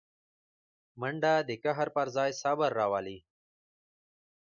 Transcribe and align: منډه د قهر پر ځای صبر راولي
منډه 0.99 1.33
د 1.49 1.51
قهر 1.63 1.87
پر 1.95 2.07
ځای 2.15 2.31
صبر 2.41 2.69
راولي 2.79 3.17